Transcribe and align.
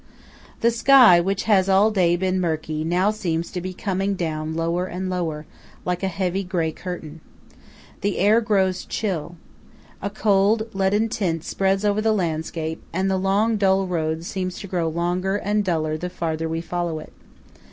The 0.61 0.71
sky, 0.71 1.19
which 1.21 1.43
has 1.43 1.69
all 1.69 1.91
day 1.91 2.15
been 2.15 2.41
murky, 2.41 2.83
now 2.83 3.11
seems 3.11 3.51
to 3.51 3.61
be 3.61 3.71
coming 3.71 4.15
down 4.15 4.55
lower 4.55 4.87
and 4.87 5.11
lower, 5.11 5.45
like 5.85 6.01
a 6.01 6.07
heavy 6.07 6.43
grey 6.43 6.71
curtain. 6.71 7.21
The 8.01 8.17
air 8.17 8.41
grows 8.41 8.83
chill. 8.83 9.35
A 10.01 10.09
cold 10.09 10.67
leaden 10.73 11.07
tint 11.09 11.43
spreads 11.43 11.85
over 11.85 12.01
the 12.01 12.13
landscape; 12.13 12.81
and 12.91 13.11
the 13.11 13.17
long 13.17 13.57
dull 13.57 13.85
road 13.85 14.23
seems 14.23 14.57
to 14.61 14.67
grow 14.67 14.89
longer 14.89 15.35
and 15.35 15.63
duller 15.63 15.97
the 15.97 16.09
farther 16.09 16.49
we 16.49 16.61
follow 16.61 16.97
it. 16.97 17.13